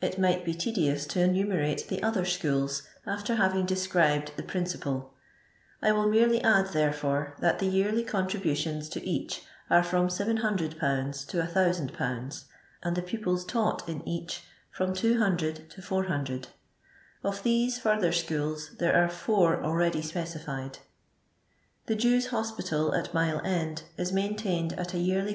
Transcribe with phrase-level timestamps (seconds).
[0.00, 5.14] It might be tedious to enumerate the other schools, after having described the principal;
[5.80, 10.58] I will merely add, therefore, that the yearly, contributions to each are from 700/.
[11.28, 12.44] to 1000/.,
[12.82, 14.42] and the pupils taught in each
[14.76, 16.48] fit>m 200 to 400.
[17.22, 20.78] Of these further schools there are four already specified.
[21.86, 25.32] The Jews' Hospital, at Mile End, is maintained at a yearly